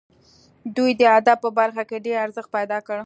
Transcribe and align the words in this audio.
دوی 0.75 0.91
د 0.99 1.01
ادب 1.17 1.37
په 1.45 1.49
برخه 1.59 1.83
کې 1.89 2.03
ډېر 2.05 2.17
ارزښت 2.25 2.49
پیدا 2.57 2.77
کړ. 2.87 2.97